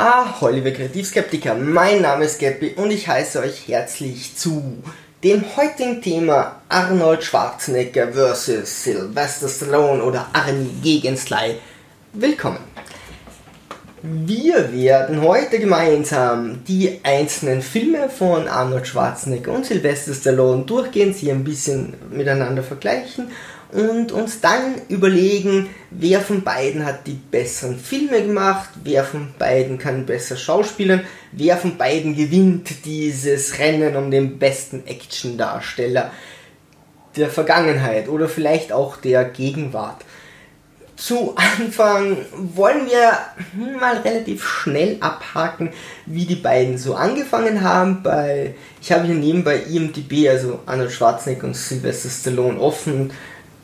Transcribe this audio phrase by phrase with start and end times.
[0.00, 4.80] Ahoi, liebe Kreativskeptiker, mein Name ist Geppi und ich heiße euch herzlich zu
[5.24, 8.84] dem heutigen Thema Arnold Schwarzenegger vs.
[8.84, 11.56] Sylvester Stallone oder Arnie gegen Sly.
[12.12, 12.60] Willkommen.
[14.00, 21.32] Wir werden heute gemeinsam die einzelnen Filme von Arnold Schwarzenegger und Sylvester Stallone durchgehen, sie
[21.32, 23.32] ein bisschen miteinander vergleichen
[23.72, 29.78] und uns dann überlegen, wer von beiden hat die besseren Filme gemacht, wer von beiden
[29.78, 36.10] kann besser schauspielen, wer von beiden gewinnt dieses Rennen um den besten Actiondarsteller
[37.16, 40.04] der Vergangenheit oder vielleicht auch der Gegenwart.
[40.96, 43.12] Zu Anfang wollen wir
[43.78, 45.70] mal relativ schnell abhaken,
[46.06, 48.02] wie die beiden so angefangen haben.
[48.02, 53.12] Bei, ich habe hier nebenbei IMDb, also Arnold Schwarzenegger und Sylvester Stallone offen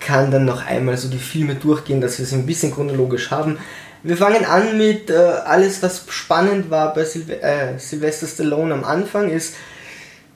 [0.04, 3.58] kann dann noch einmal so die Filme durchgehen, dass wir sie ein bisschen chronologisch haben.
[4.02, 8.84] Wir fangen an mit äh, alles, was spannend war bei Sylve äh, Sylvester Stallone am
[8.84, 9.54] Anfang, ist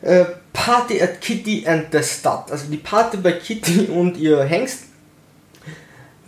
[0.01, 0.25] äh,
[0.55, 2.51] Party at Kitty and the Stud.
[2.51, 4.85] Also die Party bei Kitty und ihr Hengst.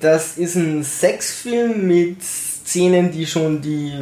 [0.00, 3.92] Das ist ein Sexfilm mit Szenen, die schon die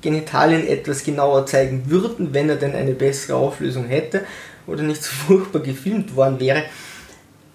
[0.00, 4.24] Genitalien etwas genauer zeigen würden, wenn er denn eine bessere Auflösung hätte
[4.66, 6.64] oder nicht so furchtbar gefilmt worden wäre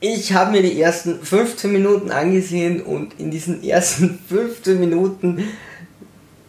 [0.02, 5.48] ich habe mir die ersten 15 Minuten angesehen und in diesen ersten 15 Minuten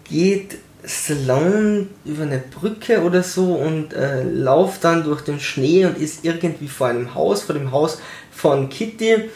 [0.04, 5.96] geht Stallone über eine Brücke oder so und äh, lauft dann durch den Schnee und
[5.96, 8.00] ist irgendwie vor einem Haus, vor dem Haus
[8.32, 9.28] von Kitty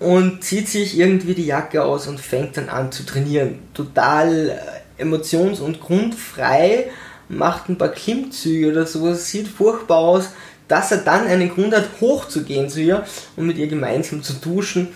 [0.00, 3.60] und zieht sich irgendwie die Jacke aus und fängt dann an zu trainieren.
[3.74, 4.48] Total
[4.98, 6.90] äh, emotions- und grundfrei,
[7.28, 10.30] macht ein paar Klimmzüge oder so, sieht furchtbar aus
[10.68, 13.04] dass er dann einen Grund hat, hochzugehen zu ihr
[13.36, 14.88] und mit ihr gemeinsam zu duschen.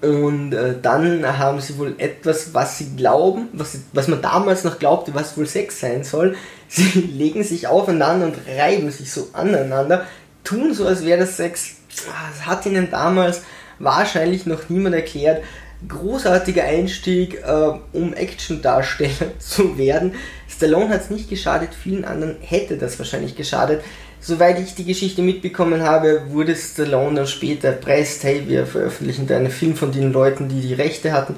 [0.00, 4.78] Und äh, dann haben sie wohl etwas, was sie glauben, was, was man damals noch
[4.78, 6.36] glaubte, was wohl Sex sein soll.
[6.68, 10.06] Sie legen sich aufeinander und reiben sich so aneinander,
[10.44, 11.72] tun so, als wäre das Sex.
[11.88, 13.42] Das hat ihnen damals
[13.80, 15.42] wahrscheinlich noch niemand erklärt.
[15.86, 20.14] Großartiger Einstieg, äh, um Action-Darsteller zu werden.
[20.48, 23.82] Stallone hat es nicht geschadet, vielen anderen hätte das wahrscheinlich geschadet
[24.20, 29.50] soweit ich die Geschichte mitbekommen habe, wurde Stallone dann später erpresst, hey, wir veröffentlichen deinen
[29.50, 31.34] Film von den Leuten, die die Rechte hatten,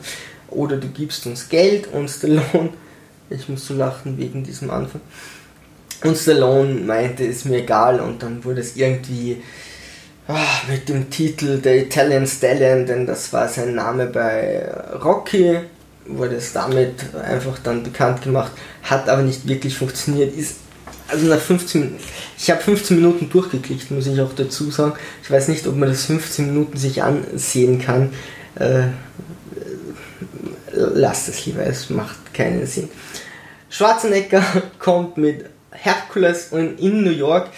[0.50, 1.88] oder du gibst uns Geld.
[1.93, 2.70] Und Stallone,
[3.31, 5.00] ich muss so lachen wegen diesem Anfang,
[6.04, 8.00] und Stallone meinte, ist mir egal.
[8.00, 9.41] Und dann wurde es irgendwie
[10.26, 14.69] ach, mit dem Titel The Italian Stallion, denn das war sein Name bei
[15.03, 15.59] Rocky,
[16.06, 20.56] wurde es damit einfach dann bekannt gemacht, hat aber nicht wirklich funktioniert, ist
[21.12, 21.97] also nach 15
[22.43, 24.95] ich habe 15 Minuten durchgeklickt, muss ich auch dazu sagen.
[25.23, 28.12] Ich weiß nicht, ob man das 15 Minuten sich ansehen kann.
[28.56, 28.89] Äh,
[30.73, 32.89] lasst es lieber, es macht keinen Sinn.
[33.71, 34.43] Schwarzenegger
[34.81, 37.50] kommt mit Herkules in New York.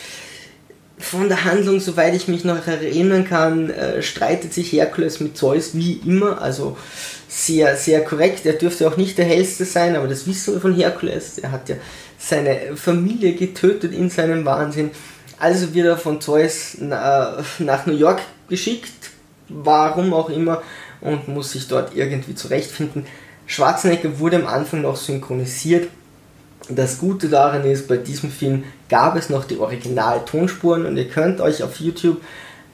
[0.99, 5.75] Von der Handlung, soweit ich mich noch erinnern kann, äh, streitet sich Herkules mit Zeus
[5.75, 6.77] wie immer, also
[7.27, 8.47] sehr, sehr korrekt.
[8.47, 11.39] Er dürfte auch nicht der hellste sein, aber das wissen wir von Herkules.
[11.39, 11.77] Er hat ja
[12.19, 14.91] seine Familie getötet in seinem Wahnsinn.
[15.39, 19.11] Also wird er von Zeus nach New York geschickt,
[19.49, 20.63] warum auch immer,
[21.01, 23.07] und muss sich dort irgendwie zurechtfinden.
[23.47, 25.91] Schwarzenegger wurde am Anfang noch synchronisiert.
[26.71, 31.41] Das Gute daran ist, bei diesem Film gab es noch die Original-Tonspuren und ihr könnt
[31.43, 32.23] euch auf YouTube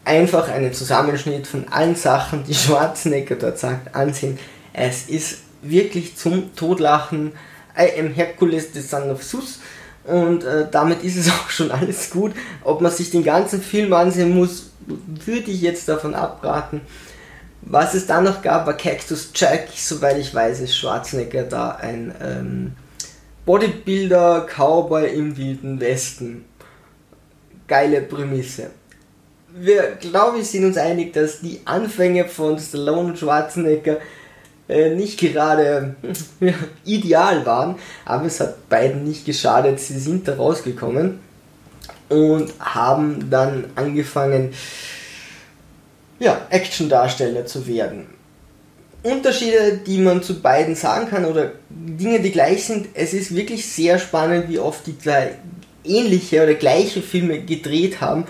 [0.05, 4.39] einfach einen Zusammenschnitt von allen Sachen, die Schwarzenegger dort sagt, ansehen.
[4.73, 7.33] Es ist wirklich zum Todlachen
[7.77, 9.61] I am Hercules, the son of Zeus.
[10.05, 12.33] Und äh, damit ist es auch schon alles gut.
[12.65, 16.81] Ob man sich den ganzen Film ansehen muss, würde ich jetzt davon abraten.
[17.63, 19.69] Was es dann noch gab, war Cactus Jack.
[19.75, 22.73] Soweit ich weiß, ist Schwarzenegger da ein ähm,
[23.45, 26.45] Bodybuilder, Cowboy im Wilden Westen.
[27.69, 28.71] Geile Prämisse.
[29.53, 33.99] Wir, glaube ich, sind uns einig, dass die Anfänge von Stallone und Schwarzenegger
[34.71, 35.97] äh, nicht gerade
[36.85, 39.81] ideal waren, aber es hat beiden nicht geschadet.
[39.81, 41.19] Sie sind da rausgekommen
[42.09, 44.53] und haben dann angefangen,
[46.19, 48.07] ja, Action-Darsteller zu werden.
[49.03, 53.67] Unterschiede, die man zu beiden sagen kann oder Dinge, die gleich sind, es ist wirklich
[53.67, 54.97] sehr spannend, wie oft die
[55.85, 58.25] ähnliche oder gleiche Filme gedreht haben.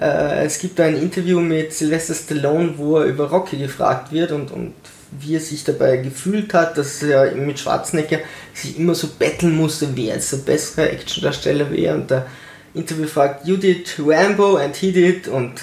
[0.00, 4.50] Äh, es gibt ein Interview mit Sylvester Stallone, wo er über Rocky gefragt wird und,
[4.50, 4.74] und
[5.10, 8.18] wie er sich dabei gefühlt hat, dass er mit Schwarzenegger
[8.52, 11.94] sich immer so betteln musste, wer jetzt der bessere Actiondarsteller wäre.
[11.94, 12.26] Und der
[12.74, 15.62] Interview fragt, you did Rambo and he did und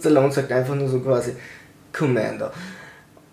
[0.00, 1.32] Stallone sagt einfach nur so quasi
[1.92, 2.52] Commander.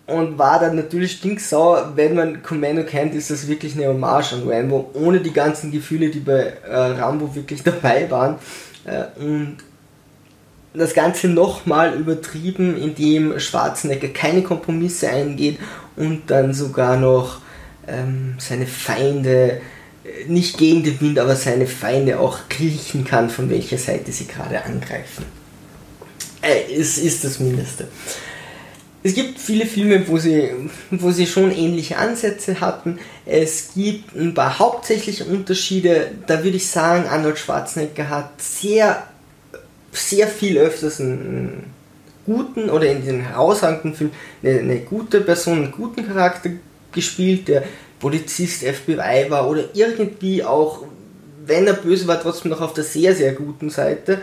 [0.07, 4.47] und war dann natürlich stinksauer, wenn man Commando kennt, ist das wirklich eine Hommage an
[4.47, 8.35] Rambo, ohne die ganzen Gefühle, die bei äh, Rambo wirklich dabei waren.
[8.85, 9.57] Äh, und
[10.73, 15.59] das Ganze nochmal übertrieben, indem Schwarzenegger keine Kompromisse eingeht
[15.95, 17.41] und dann sogar noch
[17.87, 19.61] ähm, seine Feinde
[20.03, 24.27] äh, nicht gegen den Wind, aber seine Feinde auch kriechen kann, von welcher Seite sie
[24.27, 25.25] gerade angreifen.
[26.41, 27.87] Äh, es ist das Mindeste.
[29.03, 30.51] Es gibt viele Filme, wo sie,
[30.91, 32.99] wo sie schon ähnliche Ansätze hatten.
[33.25, 36.11] Es gibt ein paar hauptsächliche Unterschiede.
[36.27, 39.07] Da würde ich sagen, Arnold Schwarzenegger hat sehr,
[39.91, 41.65] sehr viel öfters einen
[42.25, 44.11] guten oder in den herausragenden Film
[44.43, 46.49] eine, eine gute Person, einen guten Charakter
[46.91, 47.63] gespielt, der
[47.99, 50.83] Polizist, FBI war oder irgendwie auch,
[51.45, 54.21] wenn er böse war, trotzdem noch auf der sehr, sehr guten Seite.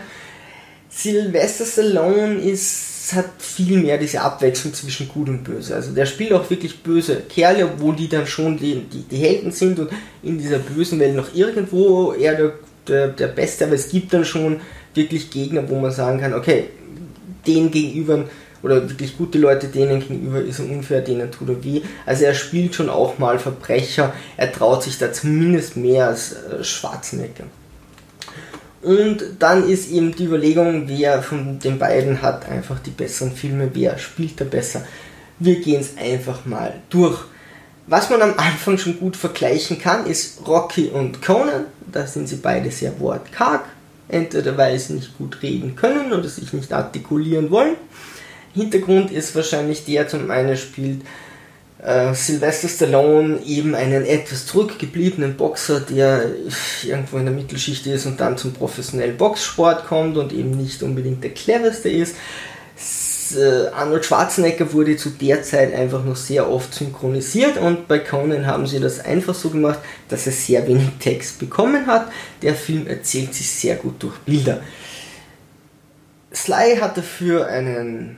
[0.89, 5.75] Sylvester Stallone ist hat viel mehr diese Abwechslung zwischen Gut und Böse.
[5.75, 9.51] Also der spielt auch wirklich böse Kerle, obwohl die dann schon die, die, die Helden
[9.51, 9.89] sind und
[10.23, 12.53] in dieser bösen Welt noch irgendwo eher der,
[12.87, 14.61] der, der Beste, aber es gibt dann schon
[14.93, 16.69] wirklich Gegner, wo man sagen kann, okay,
[17.45, 18.25] den gegenüber
[18.61, 21.81] oder wirklich gute Leute, denen gegenüber ist er unfair, denen tut er weh.
[22.05, 26.63] Also er spielt schon auch mal Verbrecher, er traut sich da zumindest mehr als äh,
[26.63, 27.45] Schwarzenegger.
[28.81, 33.69] Und dann ist eben die Überlegung, wer von den beiden hat einfach die besseren Filme,
[33.73, 34.83] wer spielt da besser.
[35.37, 37.19] Wir gehen es einfach mal durch.
[37.87, 41.65] Was man am Anfang schon gut vergleichen kann, ist Rocky und Conan.
[41.91, 43.65] Da sind sie beide sehr wortkarg.
[44.09, 47.75] Entweder weil sie nicht gut reden können oder sich nicht artikulieren wollen.
[48.53, 51.01] Hintergrund ist wahrscheinlich der, zum einen spielt
[51.83, 56.25] äh, Sylvester Stallone eben einen etwas zurückgebliebenen Boxer, der
[56.83, 61.23] irgendwo in der Mittelschicht ist und dann zum professionellen Boxsport kommt und eben nicht unbedingt
[61.23, 62.15] der cleverste ist.
[63.35, 68.45] Äh, Arnold Schwarzenegger wurde zu der Zeit einfach noch sehr oft synchronisiert und bei Conan
[68.45, 72.11] haben sie das einfach so gemacht, dass er sehr wenig Text bekommen hat.
[72.41, 74.61] Der Film erzählt sich sehr gut durch Bilder.
[76.33, 78.17] Sly hat dafür einen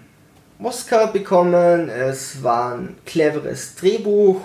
[0.61, 1.89] Oscar bekommen.
[1.89, 4.41] Es war ein cleveres Drehbuch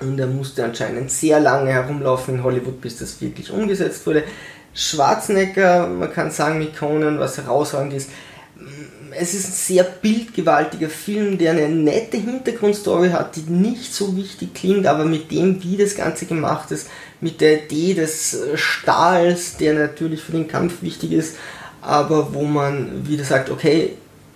[0.00, 4.24] und er musste anscheinend sehr lange herumlaufen in Hollywood, bis das wirklich umgesetzt wurde.
[4.74, 8.10] Schwarzenegger, man kann sagen mit Conan, was herausragend ist,
[9.12, 14.54] es ist ein sehr bildgewaltiger Film, der eine nette Hintergrundstory hat, die nicht so wichtig
[14.54, 16.88] klingt, aber mit dem, wie das Ganze gemacht ist,
[17.20, 21.36] mit der Idee des Stahls, der natürlich für den Kampf wichtig ist,
[21.80, 23.92] aber wo man wieder sagt, okay,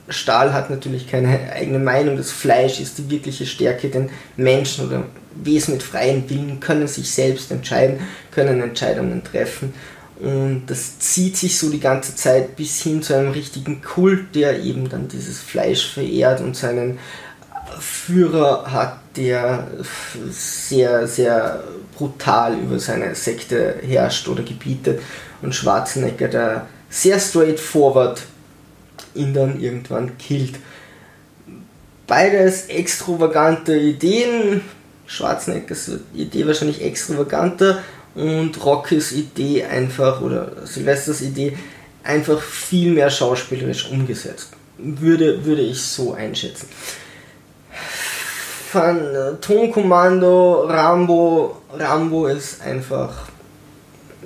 [0.08, 5.04] Stahl hat natürlich keine eigene Meinung, das Fleisch ist die wirkliche Stärke, denn Menschen oder
[5.34, 9.72] Wesen mit freien Willen können sich selbst entscheiden, können Entscheidungen treffen
[10.20, 14.62] und das zieht sich so die ganze Zeit bis hin zu einem richtigen Kult, der
[14.62, 16.98] eben dann dieses Fleisch verehrt und seinen
[17.80, 19.68] Führer hat, der
[20.30, 21.64] sehr, sehr
[21.96, 25.00] brutal über seine Sekte herrscht oder gebietet
[25.40, 28.22] und Schwarzenegger, der sehr straightforward
[29.14, 30.58] ihn dann irgendwann killt.
[32.06, 34.60] Beides extravagante Ideen.
[35.06, 37.82] Schwarzeneggers Idee wahrscheinlich extravaganter
[38.14, 41.56] und Rockys Idee einfach, oder Silvesters Idee,
[42.04, 44.50] einfach viel mehr schauspielerisch umgesetzt.
[44.78, 46.68] Würde, würde ich so einschätzen.
[48.70, 53.26] Phantomkommando, Rambo, Rambo ist einfach,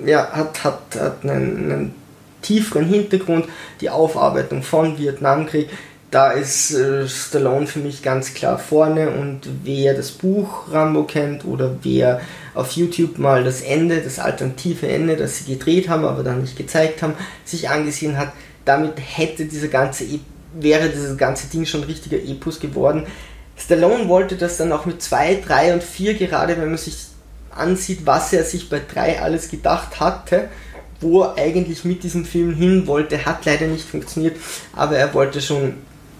[0.05, 1.95] ja, hat, hat, hat einen, einen
[2.41, 3.45] tieferen Hintergrund,
[3.81, 5.69] die Aufarbeitung von Vietnamkrieg,
[6.09, 11.43] da ist äh, Stallone für mich ganz klar vorne und wer das Buch Rambo kennt
[11.43, 12.21] oder wer
[12.53, 16.57] auf YouTube mal das Ende, das alternative Ende, das sie gedreht haben, aber dann nicht
[16.57, 18.31] gezeigt haben, sich angesehen hat,
[18.63, 20.19] damit hätte dieser ganze e
[20.59, 23.05] wäre dieses ganze Ding schon richtiger Epos geworden.
[23.57, 27.07] Stallone wollte das dann auch mit 2, 3 und 4 gerade, wenn man sich
[27.51, 30.47] ansieht, was er sich bei 3 alles gedacht hatte,
[31.01, 34.37] wo er eigentlich mit diesem Film hin wollte, hat leider nicht funktioniert,
[34.73, 35.75] aber er wollte schon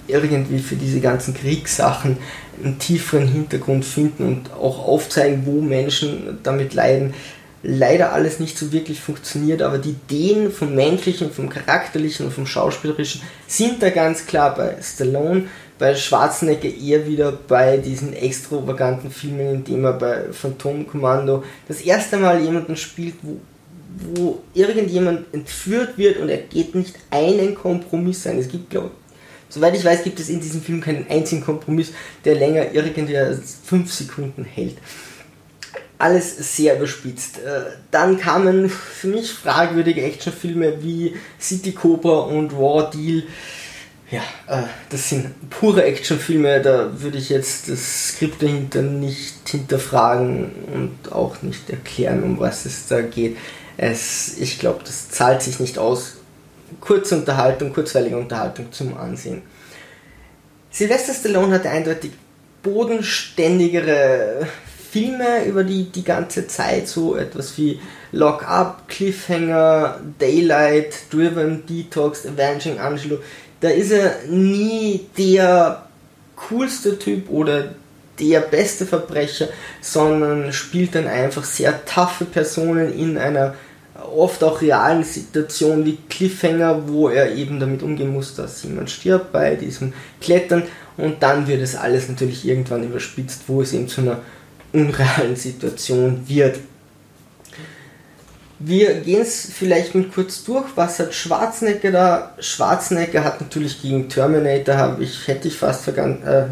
[0.08, 2.18] irgendwie für diese ganzen Kriegssachen
[2.64, 7.14] einen tieferen Hintergrund finden und auch aufzeigen, wo Menschen damit leiden.
[7.64, 12.46] Leider alles nicht so wirklich funktioniert, aber die Ideen vom Menschlichen, vom Charakterlichen und vom
[12.46, 15.46] Schauspielerischen sind da ganz klar bei Stallone,
[15.80, 21.82] bei Schwarzenegger eher wieder bei diesen extravaganten Filmen, in dem er bei Phantom Commando das
[21.82, 23.40] erste Mal jemanden spielt, wo
[24.14, 28.38] wo irgendjemand entführt wird und er geht nicht einen Kompromiss ein.
[28.38, 28.92] Es gibt, glaube
[29.50, 31.92] soweit ich weiß, gibt es in diesem Film keinen einzigen Kompromiss,
[32.26, 34.78] der länger irgendwie als fünf Sekunden hält.
[36.00, 37.40] Alles sehr überspitzt.
[37.40, 43.24] Äh, dann kamen für mich fragwürdige Actionfilme wie City Cobra und Raw Deal.
[44.12, 50.52] ja, äh, das sind pure Actionfilme, da würde ich jetzt das Skript dahinter nicht hinterfragen
[50.74, 53.38] und auch nicht erklären, um was es da geht.
[53.78, 56.17] Es, ich glaube, das zahlt sich nicht aus.
[56.80, 59.42] Kurze Unterhaltung, kurzweilige Unterhaltung zum Ansehen.
[60.70, 62.12] Sylvester Stallone hatte eindeutig
[62.62, 64.48] bodenständigere
[64.92, 67.80] Filme über die, die ganze Zeit, so etwas wie
[68.12, 73.20] Lock Up, Cliffhanger, Daylight, Driven, Detox, Avenging Angelo.
[73.60, 75.88] Da ist er nie der
[76.36, 77.76] coolste Typ oder
[78.20, 79.50] der beste Verbrecher,
[79.82, 83.56] sondern spielt dann einfach sehr taffe Personen in einer
[84.16, 89.32] oft auch realen Situation wie Cliffhanger, wo er eben damit umgehen muss, dass jemand stirbt
[89.32, 90.64] bei diesem Klettern
[90.98, 94.20] und dann wird es alles natürlich irgendwann überspitzt, wo es eben zu einer
[94.74, 96.60] unrealen Situation wird.
[98.60, 100.66] Wir gehen es vielleicht mal kurz durch.
[100.76, 102.34] Was hat Schwarzenegger da?
[102.40, 106.46] Schwarzenegger hat natürlich gegen Terminator, ich, hätte ich fast vergessen, äh,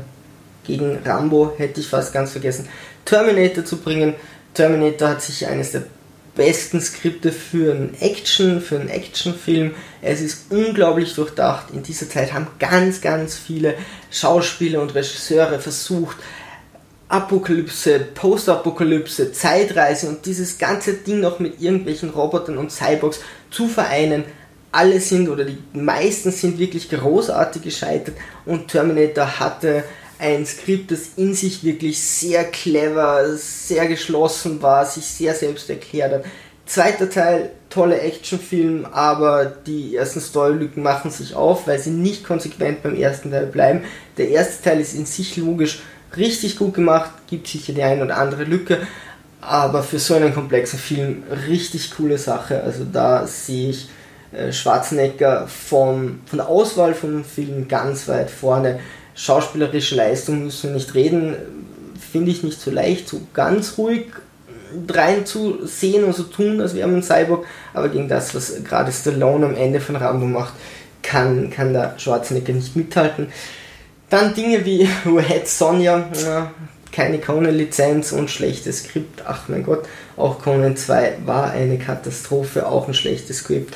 [0.63, 2.67] gegen Rambo hätte ich fast ganz vergessen,
[3.05, 4.13] Terminator zu bringen.
[4.53, 5.83] Terminator hat sich eines der
[6.35, 9.73] besten Skripte für einen Action, für einen Actionfilm.
[10.01, 11.71] Es ist unglaublich durchdacht.
[11.73, 13.75] In dieser Zeit haben ganz, ganz viele
[14.11, 16.17] Schauspieler und Regisseure versucht,
[17.07, 23.19] Apokalypse, Postapokalypse, Zeitreise und dieses ganze Ding noch mit irgendwelchen Robotern und Cyborgs
[23.51, 24.25] zu vereinen.
[24.71, 28.15] Alle sind oder die meisten sind wirklich großartig gescheitert
[28.45, 29.83] und Terminator hatte
[30.19, 36.13] ein Skript, das in sich wirklich sehr clever, sehr geschlossen war, sich sehr selbst erklärt
[36.13, 36.25] hat.
[36.65, 42.81] Zweiter Teil, tolle Actionfilm, aber die ersten Storylücken machen sich auf, weil sie nicht konsequent
[42.81, 43.83] beim ersten Teil bleiben.
[44.17, 45.79] Der erste Teil ist in sich logisch
[46.17, 48.79] richtig gut gemacht, gibt sicher die eine oder andere Lücke,
[49.41, 52.63] aber für so einen komplexen Film richtig coole Sache.
[52.63, 53.89] Also da sehe ich
[54.31, 58.79] äh, Schwarzenegger von, von der Auswahl von Filmen ganz weit vorne.
[59.15, 61.35] Schauspielerische Leistung müssen wir nicht reden,
[62.11, 64.07] finde ich nicht so leicht, so ganz ruhig
[64.89, 68.91] rein zu sehen und so tun, als wäre man Cyborg, aber gegen das, was gerade
[68.91, 70.53] Stallone am Ende von Rambo macht,
[71.01, 73.31] kann, kann der Schwarzenegger nicht mithalten.
[74.09, 76.09] Dann Dinge wie Red Sonja,
[76.91, 79.23] keine Conan-Lizenz und schlechtes Skript.
[79.25, 83.75] Ach mein Gott, auch Conan 2 war eine Katastrophe, auch ein schlechtes Skript.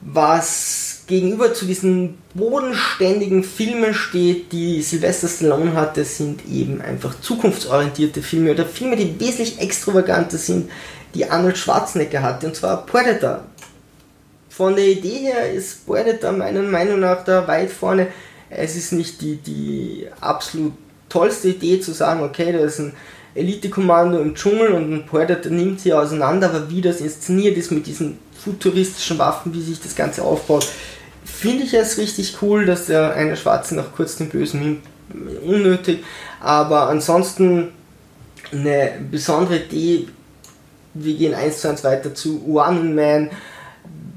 [0.00, 8.22] Was gegenüber zu diesen bodenständigen Filmen steht, die Sylvester Stallone hatte, sind eben einfach zukunftsorientierte
[8.22, 10.70] Filme oder Filme, die wesentlich extravaganter sind,
[11.14, 13.44] die Arnold Schwarzenegger hatte, und zwar Predator.
[14.48, 18.08] Von der Idee her ist Predator meiner Meinung nach da weit vorne
[18.54, 20.72] es ist nicht die, die absolut
[21.08, 22.92] tollste Idee zu sagen, okay, da ist ein
[23.34, 27.86] Elite-Kommando im Dschungel und ein Predator nimmt sie auseinander, aber wie das inszeniert ist mit
[27.86, 30.66] diesen futuristischen Waffen, wie sich das Ganze aufbaut,
[31.24, 34.82] finde ich es richtig cool, dass der eine Schwarze nach kurz den Bösen nimmt.
[35.44, 36.02] Unnötig,
[36.40, 37.68] aber ansonsten
[38.50, 40.08] eine besondere Idee.
[40.94, 43.30] Wir gehen eins zu eins weiter zu One Man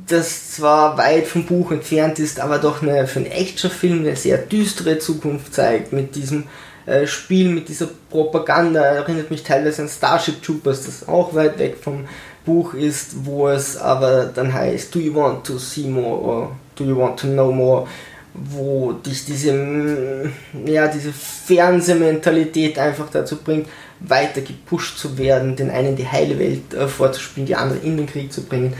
[0.08, 4.38] das zwar weit vom Buch entfernt ist, aber doch eine, für einen Actionfilm eine sehr
[4.38, 6.44] düstere Zukunft zeigt mit diesem
[6.86, 8.82] äh, Spiel, mit dieser Propaganda.
[8.82, 12.05] Erinnert mich teilweise an Starship Troopers, das auch weit weg vom
[12.45, 16.83] Buch ist, wo es aber dann heißt, do you want to see more or do
[16.83, 17.87] you want to know more?
[18.33, 20.33] Wo dich diese, mm,
[20.65, 23.67] ja, diese Fernsehmentalität einfach dazu bringt,
[24.01, 28.07] weiter gepusht zu werden, den einen die heile Welt äh, vorzuspielen, die andere in den
[28.07, 28.73] Krieg zu bringen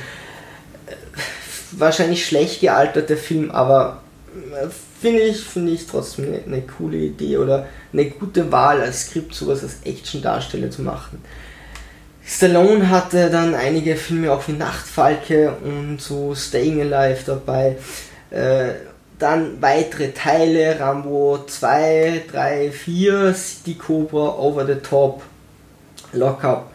[1.80, 4.02] wahrscheinlich schlecht gealtert, der Film, aber
[4.36, 4.68] äh,
[5.02, 9.34] finde ich, finde ich trotzdem eine, eine, coole Idee oder eine gute Wahl als Skript,
[9.34, 11.22] sowas als Action-Darsteller zu machen.
[12.26, 17.78] Stallone hatte dann einige Filme auch wie Nachtfalke und so Staying Alive dabei.
[18.32, 18.74] Äh,
[19.20, 25.22] dann weitere Teile, Rambo 2, 3, 4, City Cobra, Over the Top,
[26.12, 26.72] Lockup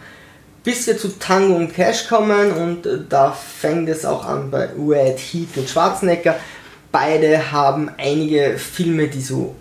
[0.62, 4.68] bis wir zu Tango und Cash kommen und äh, da fängt es auch an bei
[4.78, 6.36] Red Heat und Schwarzenegger.
[6.92, 9.54] Beide haben einige Filme, die so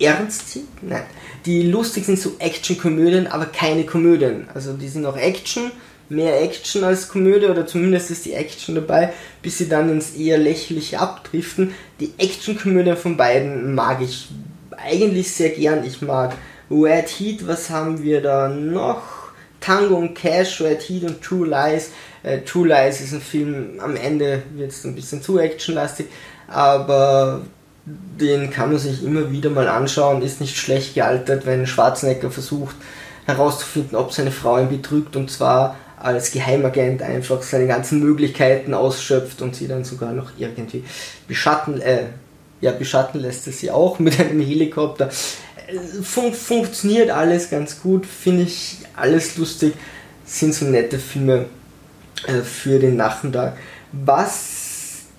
[0.00, 1.04] ernst sind, nein,
[1.46, 4.48] die lustig sind, so Action-Komödien, aber keine Komödien.
[4.54, 5.70] Also die sind auch Action,
[6.08, 10.38] mehr Action als Komödie oder zumindest ist die Action dabei, bis sie dann ins eher
[10.38, 11.74] lächerliche abdriften.
[12.00, 14.28] Die Action-Komödien von beiden mag ich
[14.76, 15.84] eigentlich sehr gern.
[15.84, 16.34] Ich mag
[16.70, 19.02] Red Heat, was haben wir da noch?
[19.60, 21.90] Tango und Cash, Red Heat und True Lies.
[22.22, 26.06] Äh, True Lies ist ein Film, am Ende wird es ein bisschen zu actionlastig,
[26.48, 27.42] aber
[27.84, 32.76] den kann man sich immer wieder mal anschauen, ist nicht schlecht gealtert, wenn Schwarzenegger versucht
[33.26, 39.42] herauszufinden, ob seine Frau ihn betrügt und zwar als Geheimagent einfach seine ganzen Möglichkeiten ausschöpft
[39.42, 40.84] und sie dann sogar noch irgendwie
[41.28, 42.04] beschatten, äh,
[42.60, 45.10] ja, beschatten lässt er sie auch mit einem Helikopter.
[46.02, 49.74] Fun funktioniert alles ganz gut, finde ich alles lustig,
[50.24, 51.46] sind so nette Filme
[52.26, 53.56] äh, für den Nachmittag.
[53.92, 54.59] Was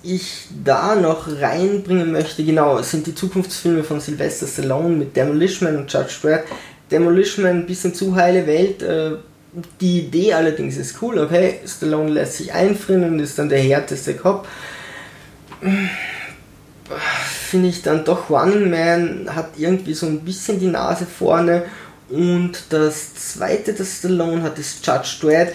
[0.02, 5.82] ich da noch reinbringen möchte, genau, sind die Zukunftsfilme von Sylvester Stallone mit Demolition Man
[5.82, 6.44] und Judge Dredd.
[6.90, 8.82] Demolition Man ein bisschen zu heile Welt.
[8.82, 9.12] Äh,
[9.80, 14.14] die Idee allerdings ist cool, okay, Stallone lässt sich einfrieren und ist dann der härteste
[14.14, 14.46] Cop.
[17.48, 21.64] Finde ich dann doch Running Man hat irgendwie so ein bisschen die Nase vorne
[22.08, 25.54] und das zweite, das Stallone hat, ist Judge Dredd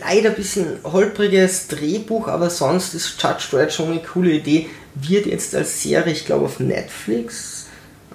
[0.00, 4.68] leider ein bisschen holpriges Drehbuch, aber sonst ist Judge Dredd schon eine coole Idee.
[4.94, 7.66] Wird jetzt als Serie, ich glaube auf Netflix,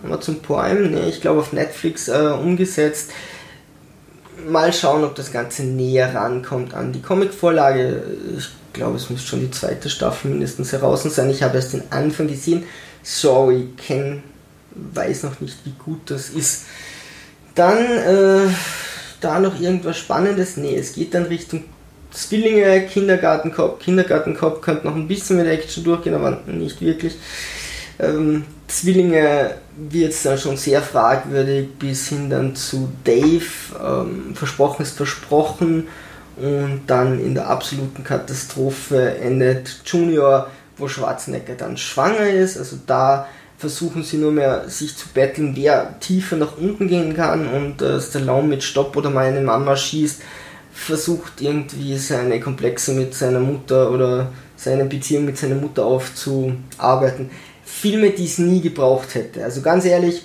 [0.04, 3.12] Amazon Prime, ne, ich glaube auf Netflix äh, umgesetzt.
[4.48, 8.04] Mal schauen, ob das Ganze näher rankommt an die Comicvorlage.
[8.38, 11.30] Ich glaube, es muss schon die zweite Staffel mindestens heraus sein.
[11.30, 12.64] Ich habe erst den Anfang gesehen.
[13.04, 14.24] Sorry, kenn,
[14.76, 16.64] weiß noch nicht, wie gut das ist.
[17.56, 18.50] Dann äh,
[19.24, 20.58] da noch irgendwas Spannendes?
[20.58, 21.64] Nee, es geht dann Richtung
[22.12, 23.80] Zwillinge, Kindergartenkopf.
[23.80, 27.16] Kindergartenkopf könnte noch ein bisschen mit Action durchgehen, aber nicht wirklich.
[28.00, 33.42] Ähm, Zwillinge wird es dann schon sehr fragwürdig, bis hin dann zu Dave.
[33.84, 35.88] Ähm, versprochen ist versprochen.
[36.36, 42.58] Und dann in der absoluten Katastrophe endet Junior, wo Schwarzenegger dann schwanger ist.
[42.58, 43.28] Also da
[43.64, 48.02] versuchen sie nur mehr sich zu betteln, wer tiefer nach unten gehen kann und äh,
[48.02, 50.22] Stallone mit Stopp oder meine Mama schießt,
[50.74, 57.30] versucht irgendwie seine Komplexe mit seiner Mutter oder seine Beziehung mit seiner Mutter aufzuarbeiten.
[57.64, 59.46] Filme, die es nie gebraucht hätte.
[59.46, 60.24] Also ganz ehrlich,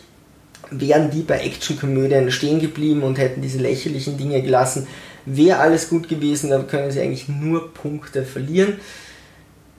[0.72, 4.88] wären die bei Actionkomödien stehen geblieben und hätten diese lächerlichen Dinge gelassen,
[5.26, 8.80] wäre alles gut gewesen, da können sie eigentlich nur Punkte verlieren.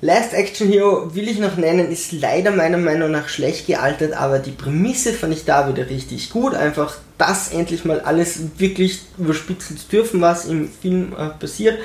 [0.02, 4.40] Last Action Hero will ich noch nennen, ist leider meiner Meinung nach schlecht gealtert, aber
[4.40, 6.54] die Prämisse fand ich da wieder richtig gut.
[6.54, 11.80] Einfach, dass endlich mal alles wirklich überspitzen zu dürfen, was im Film äh, passiert.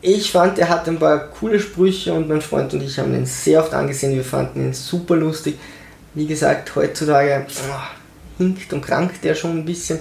[0.00, 3.26] Ich fand, er hat ein paar coole Sprüche und mein Freund und ich haben ihn
[3.26, 4.14] sehr oft angesehen.
[4.14, 5.58] Wir fanden ihn super lustig.
[6.14, 9.98] Wie gesagt, heutzutage oh, hinkt und krankt der schon ein bisschen,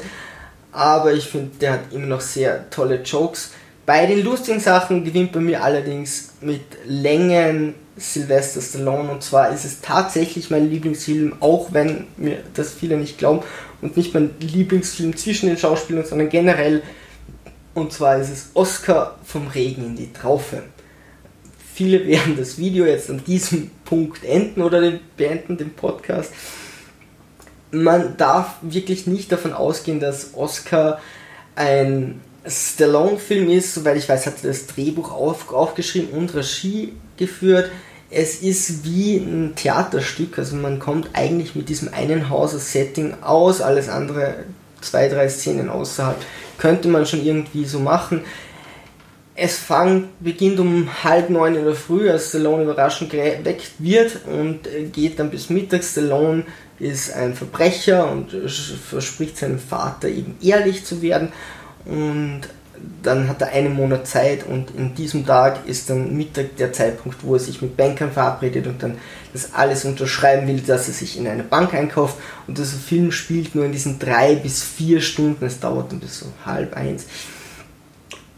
[0.72, 3.52] aber ich finde, der hat immer noch sehr tolle Jokes.
[3.88, 9.64] Bei den lustigen Sachen gewinnt bei mir allerdings mit Längen Sylvester Stallone und zwar ist
[9.64, 13.46] es tatsächlich mein Lieblingsfilm, auch wenn mir das viele nicht glauben
[13.82, 16.84] und nicht mein Lieblingsfilm zwischen den Schauspielern, sondern generell
[17.76, 20.64] und zwar ist es Oscar vom Regen in die Traufe.
[21.74, 26.34] Viele werden das Video jetzt an diesem Punkt enden oder den, beenden den Podcast.
[27.72, 31.00] Man darf wirklich nicht davon ausgehen, dass Oscar
[31.56, 37.72] ein Stallone-Film ist, soweit ich weiß, hat er das Drehbuch auf, aufgeschrieben und Regie geführt.
[38.10, 43.90] Es ist wie ein Theaterstück, also man kommt eigentlich mit diesem einen Hauser-Setting aus, alles
[43.90, 44.46] andere,
[44.80, 46.18] zwei, drei Szenen außerhalb,
[46.58, 48.22] könnte man schon irgendwie so machen.
[49.36, 54.62] Es fang, beginnt um halb neun in der Früh, als Stallone überraschend geweckt wird und
[54.94, 55.84] geht dann bis Mittag.
[55.84, 56.44] Stallone
[56.80, 58.32] ist ein Verbrecher und
[58.90, 61.32] verspricht seinem Vater eben ehrlich zu werden
[61.88, 62.42] und
[63.02, 67.24] dann hat er einen Monat Zeit und in diesem Tag ist dann Mittag der Zeitpunkt,
[67.24, 68.98] wo er sich mit Bankern verabredet und dann
[69.34, 73.56] das alles unterschreiben will, dass er sich in eine Bank einkauft und dieser Film spielt
[73.56, 77.06] nur in diesen drei bis vier Stunden, es dauert dann bis so halb eins.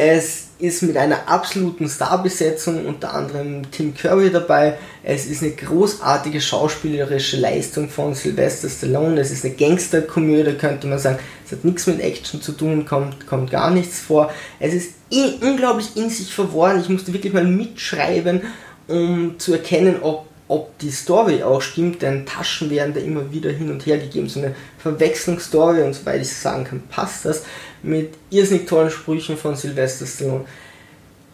[0.01, 4.77] Es ist mit einer absoluten Starbesetzung, unter anderem Tim Curry dabei.
[5.03, 9.19] Es ist eine großartige schauspielerische Leistung von Sylvester Stallone.
[9.19, 11.19] Es ist eine Gangsterkomödie, könnte man sagen.
[11.45, 14.31] Es hat nichts mit Action zu tun, kommt, kommt gar nichts vor.
[14.61, 16.79] Es ist in, unglaublich in sich verworren.
[16.79, 18.43] Ich musste wirklich mal mitschreiben,
[18.87, 23.51] um zu erkennen, ob ob die Story auch stimmt, denn Taschen werden da immer wieder
[23.51, 27.43] hin und her gegeben, so eine Verwechslungsstory und soweit ich sagen kann, passt das
[27.83, 30.45] mit irrsinnig tollen Sprüchen von Sylvester Stallone.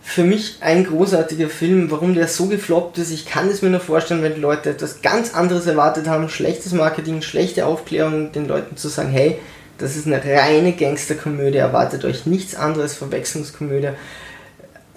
[0.01, 3.79] Für mich ein großartiger Film, warum der so gefloppt ist, ich kann es mir nur
[3.79, 8.77] vorstellen, wenn die Leute etwas ganz anderes erwartet haben, schlechtes Marketing, schlechte Aufklärung, den Leuten
[8.77, 9.39] zu sagen, hey,
[9.79, 13.89] das ist eine reine Gangsterkomödie, erwartet euch nichts anderes, Verwechslungskomödie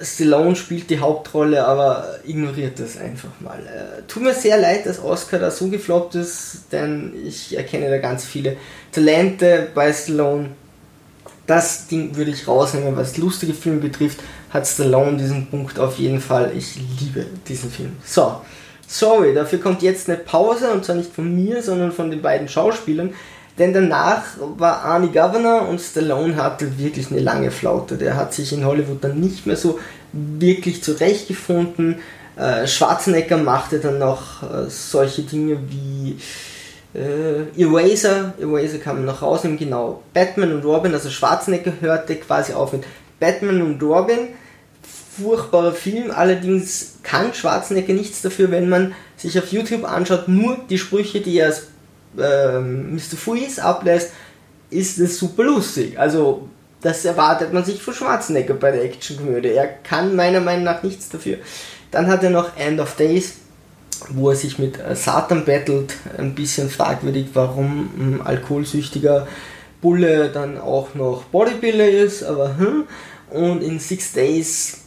[0.00, 3.58] Stallone spielt die Hauptrolle, aber ignoriert das einfach mal.
[3.58, 7.98] Äh, tut mir sehr leid, dass Oscar da so gefloppt ist, denn ich erkenne da
[7.98, 8.56] ganz viele
[8.92, 10.50] Talente bei Stallone.
[11.48, 14.18] Das Ding würde ich rausnehmen, was lustige Filme betrifft,
[14.50, 16.52] hat Stallone diesen Punkt auf jeden Fall.
[16.54, 17.96] Ich liebe diesen Film.
[18.04, 18.42] So,
[18.86, 22.48] sorry, dafür kommt jetzt eine Pause und zwar nicht von mir, sondern von den beiden
[22.48, 23.14] Schauspielern.
[23.58, 24.24] Denn danach
[24.58, 27.96] war Arnie Governor und Stallone hatte wirklich eine lange Flaute.
[27.96, 29.80] Der hat sich in Hollywood dann nicht mehr so
[30.12, 32.00] wirklich zurechtgefunden.
[32.36, 36.18] Äh, Schwarzenegger machte dann noch äh, solche Dinge wie
[36.98, 42.72] äh, Eraser, Eraser kam noch rausnehmen, genau, Batman und Robin, also Schwarzenegger hörte quasi auf
[42.72, 42.84] mit
[43.20, 44.28] Batman und Robin,
[45.20, 50.78] furchtbarer Film, allerdings kann Schwarzenegger nichts dafür, wenn man sich auf YouTube anschaut, nur die
[50.78, 51.68] Sprüche, die er als
[52.18, 53.16] äh, Mr.
[53.16, 54.12] Freeze ablässt,
[54.70, 55.98] ist es super lustig.
[55.98, 56.48] Also
[56.80, 59.48] das erwartet man sich von Schwarzenegger bei der Actionkomödie.
[59.48, 61.38] Er kann meiner Meinung nach nichts dafür.
[61.90, 63.34] Dann hat er noch End of Days,
[64.10, 65.94] wo er sich mit Satan battelt.
[66.16, 69.26] Ein bisschen fragwürdig, warum ein alkoholsüchtiger
[69.80, 72.84] Bulle dann auch noch Bodybuilder ist, aber hm.
[73.30, 74.78] Und in Six Days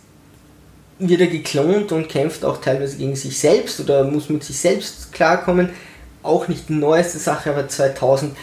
[1.00, 5.12] wird er geklont und kämpft auch teilweise gegen sich selbst oder muss mit sich selbst
[5.12, 5.70] klarkommen.
[6.24, 8.36] Auch nicht die neueste Sache, aber 2000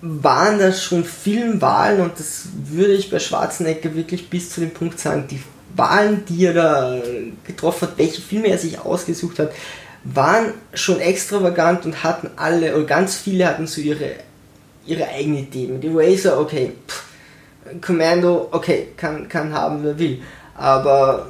[0.00, 4.98] waren das schon Filmwahlen und das würde ich bei Schwarzenegger wirklich bis zu dem Punkt
[5.00, 5.40] sagen, die
[5.74, 7.02] Wahlen, die er da
[7.46, 9.52] getroffen hat, welche Filme er sich ausgesucht hat,
[10.14, 14.12] waren schon extravagant und hatten alle, oder ganz viele hatten so ihre,
[14.86, 15.66] ihre eigene Idee.
[15.66, 17.04] Mit Eraser, okay, pff,
[17.80, 20.22] Commando, okay, kann, kann haben, wer will.
[20.54, 21.26] Aber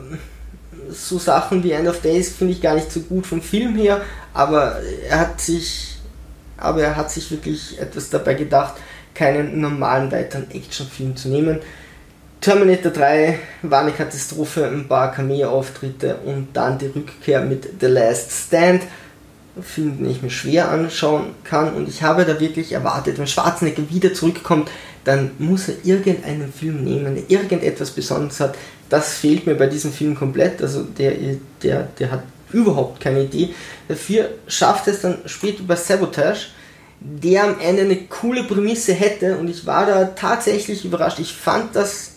[0.91, 4.03] so Sachen wie End of Days finde ich gar nicht so gut vom Film her,
[4.35, 4.77] aber
[5.09, 5.97] er hat sich,
[6.57, 8.75] aber er hat sich wirklich etwas dabei gedacht,
[9.15, 11.61] keinen normalen weiteren Actionfilm zu nehmen.
[12.41, 18.31] Terminator 3 war eine Katastrophe, ein paar Cameo-Auftritte und dann die Rückkehr mit The Last
[18.31, 18.83] Stand.
[19.63, 23.89] Film, den ich mir schwer anschauen kann und ich habe da wirklich erwartet, wenn Schwarzenegger
[23.91, 24.71] wieder zurückkommt,
[25.05, 28.55] dann muss er irgendeinen Film nehmen, der irgendetwas Besonderes hat.
[28.89, 31.15] Das fehlt mir bei diesem Film komplett, also der,
[31.63, 32.23] der, der hat
[32.53, 33.55] überhaupt keine Idee.
[33.89, 36.49] Dafür schafft es dann später bei Sabotage,
[37.01, 41.19] der am Ende eine coole Prämisse hätte und ich war da tatsächlich überrascht.
[41.19, 42.16] Ich fand das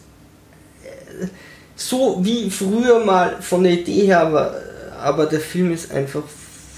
[1.76, 4.56] so wie früher mal von der Idee her, aber,
[5.02, 6.24] aber der Film ist einfach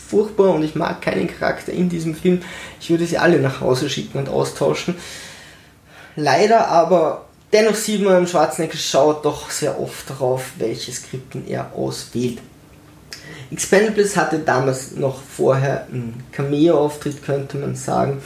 [0.08, 2.41] furchtbar und ich mag keinen Charakter in diesem Film.
[2.80, 4.96] Ich würde sie alle nach Hause schicken und austauschen.
[6.15, 12.39] Leider aber dennoch sieht man, Schwarzenegger schaut doch sehr oft darauf, welche Skripten er auswählt.
[13.52, 18.22] Expendables hatte damals noch vorher einen Cameo-Auftritt, könnte man sagen.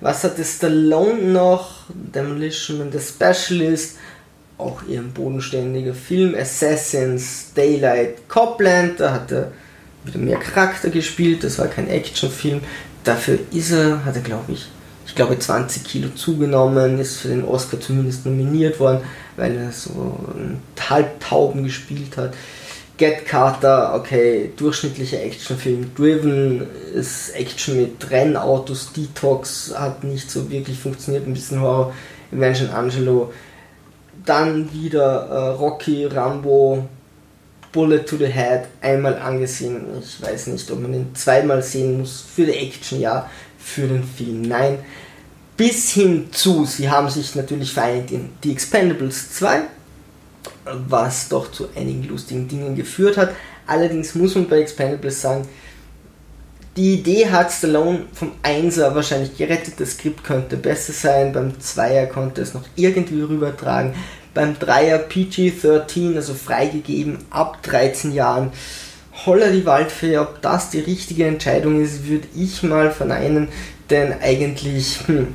[0.00, 1.86] Was hatte Stallone noch?
[1.88, 3.96] Demolition Man, The Specialist,
[4.58, 6.34] auch eher ein bodenständiger Film.
[6.34, 9.52] Assassins, Daylight, Copland, da hat er
[10.04, 12.60] wieder mehr Charakter gespielt, das war kein Actionfilm.
[13.04, 14.66] Dafür ist er, hat er glaube ich,
[15.06, 19.00] ich glaube 20 Kilo zugenommen, ist für den Oscar zumindest nominiert worden,
[19.36, 22.34] weil er so einen Halbtauben gespielt hat.
[22.98, 25.92] Get Carter, okay, durchschnittlicher Actionfilm.
[25.94, 28.92] Driven ist Action mit Rennautos.
[28.92, 31.94] Detox hat nicht so wirklich funktioniert, ein bisschen Horror.
[32.32, 33.32] Evangeline Angelo.
[34.28, 36.86] Dann wieder äh, Rocky, Rambo,
[37.72, 39.86] Bullet to the Head einmal angesehen.
[40.02, 42.26] Ich weiß nicht, ob man den zweimal sehen muss.
[42.34, 44.80] Für die Action ja, für den Film nein.
[45.56, 49.62] Bis hin zu, sie haben sich natürlich vereint in The Expendables 2,
[50.86, 53.30] was doch zu einigen lustigen Dingen geführt hat.
[53.66, 55.48] Allerdings muss man bei Expendables sagen,
[56.76, 62.06] die Idee hat Stallone vom 1er wahrscheinlich gerettet, das Skript könnte besser sein, beim 2er
[62.06, 63.94] konnte es noch irgendwie rübertragen
[64.38, 68.52] beim Dreier PG-13, also freigegeben ab 13 Jahren.
[69.26, 73.48] Holler die Waldfee, ob das die richtige Entscheidung ist, würde ich mal verneinen,
[73.90, 75.34] denn eigentlich hm,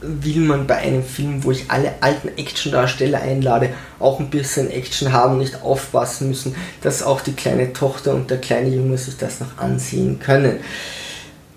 [0.00, 3.68] will man bei einem Film, wo ich alle alten Actiondarsteller einlade,
[4.00, 8.38] auch ein bisschen Action haben, nicht aufpassen müssen, dass auch die kleine Tochter und der
[8.38, 10.60] kleine Junge sich das noch ansehen können.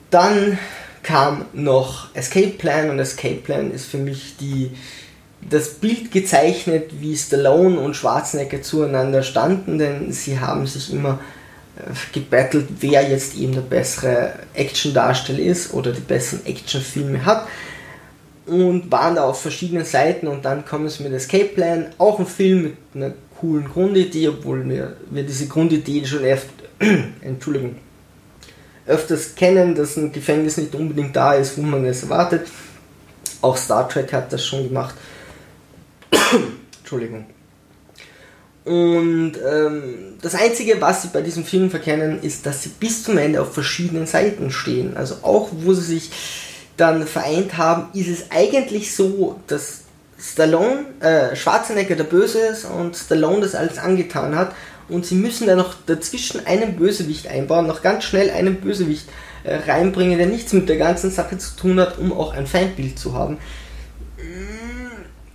[0.10, 0.60] Dann
[1.04, 4.72] kam noch Escape Plan und Escape Plan ist für mich die
[5.42, 11.20] das Bild gezeichnet, wie Stallone und Schwarzenegger zueinander standen, denn sie haben sich immer
[11.78, 17.48] äh, gebettelt, wer jetzt eben der bessere Action-Darsteller ist oder die besseren Actionfilme hat
[18.46, 22.26] und waren da auf verschiedenen Seiten und dann kommen sie mit Escape Plan, auch ein
[22.26, 26.64] Film mit einer coolen Grundidee, obwohl wir, wir diese Grundidee schon öfter,
[27.22, 27.76] Entschuldigung,
[28.86, 32.48] öfters kennen, dass ein Gefängnis nicht unbedingt da ist, wo man es erwartet.
[33.42, 34.96] Auch Star Trek hat das schon gemacht.
[36.80, 37.26] Entschuldigung.
[38.68, 43.18] Und ähm, das Einzige, was sie bei diesem Film verkennen, ist, dass sie bis zum
[43.18, 44.98] Ende auf verschiedenen Seiten stehen.
[44.98, 46.12] Also auch wo sie sich
[46.76, 49.84] dann vereint haben, ist es eigentlich so, dass
[50.20, 54.54] Stallone, äh, Schwarzenegger der Böse ist und Stallone das alles angetan hat.
[54.90, 59.08] Und sie müssen dann noch dazwischen einen Bösewicht einbauen, noch ganz schnell einen Bösewicht
[59.46, 63.00] äh, reinbringen, der nichts mit der ganzen Sache zu tun hat, um auch ein Feindbild
[63.00, 63.38] zu haben.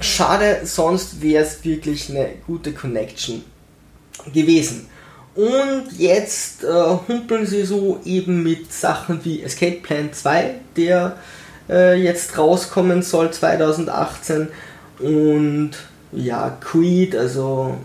[0.03, 3.43] Schade, sonst wäre es wirklich eine gute Connection
[4.33, 4.87] gewesen.
[5.35, 6.69] Und jetzt äh,
[7.09, 11.17] humpeln sie so eben mit Sachen wie Escape Plan 2, der
[11.71, 14.49] äh, jetzt rauskommen soll 2018.
[14.99, 15.71] Und
[16.13, 17.79] ja, Creed, also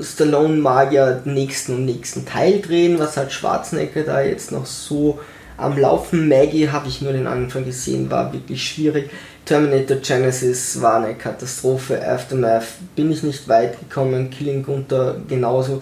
[0.00, 4.66] Stallone mag ja den nächsten und nächsten Teil drehen, was halt Schwarzenegger da jetzt noch
[4.66, 5.18] so
[5.56, 6.28] am Laufen.
[6.28, 9.10] Maggie habe ich nur den Anfang gesehen, war wirklich schwierig.
[9.48, 12.06] Terminator Genesis war eine Katastrophe.
[12.06, 14.28] Aftermath bin ich nicht weit gekommen.
[14.28, 15.80] Killing Gunther genauso.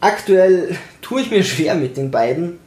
[0.00, 2.60] Aktuell tue ich mir schwer mit den beiden.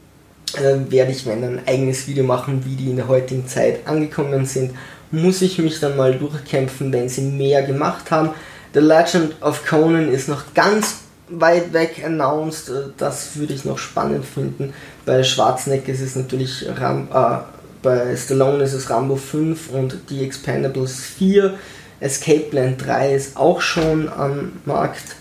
[0.57, 4.45] Äh, werde ich, wenn ein eigenes Video machen, wie die in der heutigen Zeit angekommen
[4.45, 4.71] sind,
[5.09, 8.31] muss ich mich dann mal durchkämpfen, wenn sie mehr gemacht haben.
[8.73, 10.97] The Legend of Conan ist noch ganz
[11.29, 12.67] weit weg announced.
[12.67, 14.73] Äh, das würde ich noch spannend finden.
[15.05, 17.52] Bei Schwarzenegger ist es natürlich Ram äh,
[17.83, 21.53] bei Stallone ist es Rambo 5 und die Expendables 4.
[21.99, 25.17] Escape Plan 3 ist auch schon am Markt.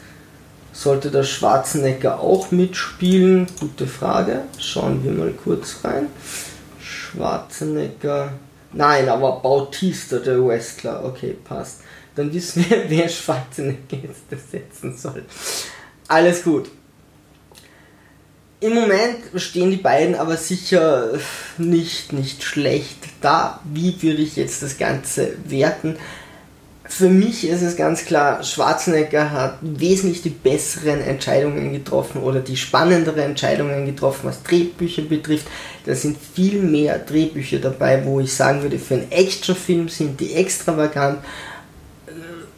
[0.72, 3.46] Sollte der Schwarzenegger auch mitspielen?
[3.60, 4.44] Gute Frage.
[4.58, 6.06] Schauen wir mal kurz rein.
[6.80, 8.32] Schwarzenegger.
[8.72, 11.04] Nein, aber Bautista, der Wrestler.
[11.04, 11.80] Okay, passt.
[12.14, 15.24] Dann wissen wir, wer Schwarzenegger jetzt ersetzen soll.
[16.08, 16.70] Alles gut.
[18.62, 21.18] Im Moment stehen die beiden aber sicher
[21.58, 23.58] nicht, nicht schlecht da.
[23.64, 25.96] Wie würde ich jetzt das Ganze werten?
[26.84, 32.56] Für mich ist es ganz klar, Schwarzenegger hat wesentlich die besseren Entscheidungen getroffen oder die
[32.56, 35.48] spannenderen Entscheidungen getroffen, was Drehbücher betrifft.
[35.84, 40.34] Da sind viel mehr Drehbücher dabei, wo ich sagen würde, für einen Actionfilm sind die
[40.34, 41.18] extravagant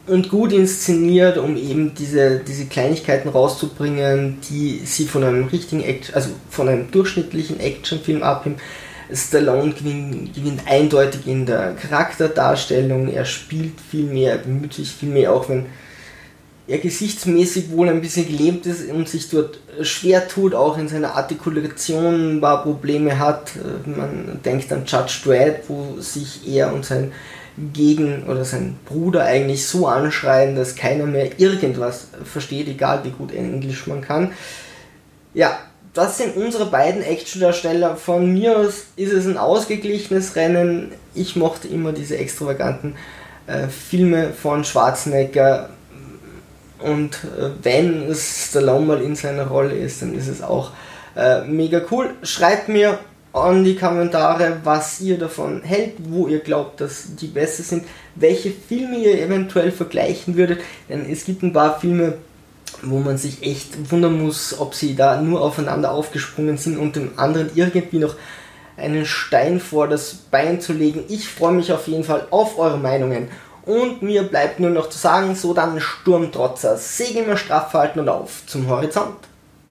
[0.07, 6.15] und gut inszeniert, um eben diese, diese Kleinigkeiten rauszubringen, die sie von einem richtigen Action,
[6.15, 8.57] also von einem durchschnittlichen Actionfilm abheben.
[9.13, 15.09] Stallone gewinnt, gewinnt, eindeutig in der Charakterdarstellung, er spielt viel mehr, er bemüht sich viel
[15.09, 15.67] mehr, auch wenn
[16.67, 21.15] er gesichtsmäßig wohl ein bisschen gelähmt ist und sich dort schwer tut, auch in seiner
[21.15, 23.51] Artikulation ein paar Probleme hat.
[23.85, 27.11] Man denkt an Judge Dredd, wo sich er und sein
[27.73, 33.33] gegen oder sein Bruder eigentlich so anschreien, dass keiner mehr irgendwas versteht, egal wie gut
[33.33, 34.33] Englisch man kann.
[35.33, 35.59] Ja,
[35.93, 37.95] das sind unsere beiden Actiondarsteller.
[37.95, 40.91] Von mir aus ist es ein ausgeglichenes Rennen.
[41.13, 42.95] Ich mochte immer diese extravaganten
[43.47, 45.69] äh, Filme von Schwarzenegger.
[46.79, 50.71] Und äh, wenn es Stallone mal in seiner Rolle ist, dann ist es auch
[51.15, 52.13] äh, mega cool.
[52.23, 52.99] Schreibt mir
[53.35, 57.83] an die Kommentare, was ihr davon hält, wo ihr glaubt, dass die besser sind,
[58.15, 62.13] welche Filme ihr eventuell vergleichen würdet, denn es gibt ein paar Filme,
[62.81, 67.17] wo man sich echt wundern muss, ob sie da nur aufeinander aufgesprungen sind und dem
[67.17, 68.15] anderen irgendwie noch
[68.77, 71.03] einen Stein vor das Bein zu legen.
[71.09, 73.29] Ich freue mich auf jeden Fall auf eure Meinungen.
[73.65, 78.09] Und mir bleibt nur noch zu sagen, so dann Sturmtrotzer, Segel immer straff halten und
[78.09, 79.15] auf zum Horizont.